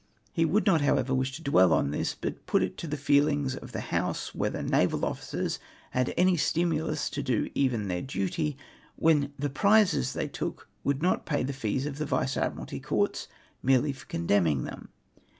He 0.33 0.45
would 0.45 0.65
not, 0.65 0.81
however, 0.81 1.13
Avish 1.13 1.31
to 1.35 1.43
dwell 1.43 1.71
on 1.71 1.91
this, 1.91 2.15
but 2.15 2.47
put 2.47 2.63
it 2.63 2.75
to 2.79 2.87
the 2.87 2.97
feelings 2.97 3.55
of 3.55 3.71
the 3.71 3.81
House, 3.93 4.33
whether 4.33 4.63
naval 4.63 5.05
officers 5.05 5.59
had 5.91 6.11
any 6.17 6.35
stimulus 6.37 7.07
to 7.11 7.21
do 7.21 7.51
even 7.53 7.87
their 7.87 8.01
duty, 8.01 8.57
when 8.95 9.31
the 9.37 9.51
prizes 9.51 10.13
they 10.13 10.27
took 10.27 10.67
would 10.83 11.03
not 11.03 11.27
pay 11.27 11.43
the 11.43 11.53
fees 11.53 11.85
of 11.85 11.99
the 11.99 12.07
Vice 12.07 12.35
Ad 12.35 12.55
miralty 12.55 12.81
Courts 12.81 13.27
merely 13.61 13.93
for 13.93 14.07
condemning 14.07 14.63
them 14.63 14.89